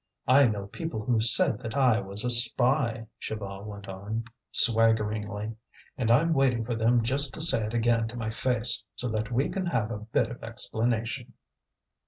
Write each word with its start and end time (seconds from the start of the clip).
"I 0.27 0.47
know 0.47 0.65
people 0.65 1.05
who've 1.05 1.23
said 1.23 1.59
that 1.59 1.75
I 1.77 1.99
was 1.99 2.25
a 2.25 2.31
spy," 2.31 3.05
Chaval 3.21 3.65
went 3.65 3.87
on 3.87 4.23
swaggeringly, 4.51 5.55
"and 5.95 6.09
I'm 6.09 6.33
waiting 6.33 6.65
for 6.65 6.73
them 6.73 7.03
just 7.03 7.35
to 7.35 7.39
say 7.41 7.67
it 7.67 7.73
again 7.75 8.07
to 8.07 8.17
my 8.17 8.31
face, 8.31 8.81
so 8.95 9.07
that 9.09 9.31
we 9.31 9.47
can 9.47 9.67
have 9.67 9.91
a 9.91 9.99
bit 9.99 10.31
of 10.31 10.41
explanation." 10.43 11.33